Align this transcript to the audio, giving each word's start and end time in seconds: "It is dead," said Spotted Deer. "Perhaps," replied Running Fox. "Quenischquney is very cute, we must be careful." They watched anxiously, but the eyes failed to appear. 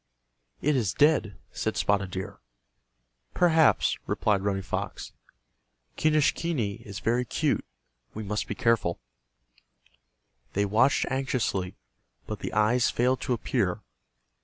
"It 0.63 0.75
is 0.75 0.95
dead," 0.95 1.37
said 1.51 1.77
Spotted 1.77 2.09
Deer. 2.09 2.39
"Perhaps," 3.35 3.99
replied 4.07 4.41
Running 4.41 4.63
Fox. 4.63 5.11
"Quenischquney 5.95 6.81
is 6.83 6.97
very 6.97 7.23
cute, 7.23 7.63
we 8.15 8.23
must 8.23 8.47
be 8.47 8.55
careful." 8.55 8.99
They 10.53 10.65
watched 10.65 11.05
anxiously, 11.11 11.75
but 12.25 12.39
the 12.39 12.51
eyes 12.51 12.89
failed 12.89 13.21
to 13.21 13.33
appear. 13.33 13.81